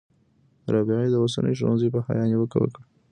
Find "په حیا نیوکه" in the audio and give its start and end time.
1.95-2.57